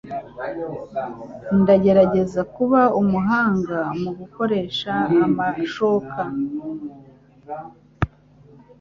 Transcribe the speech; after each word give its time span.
Ndagerageza 1.61 2.41
kuba 2.55 2.81
umuhanga 3.01 3.79
mugukoresha 4.01 4.93
amashoka. 5.25 6.21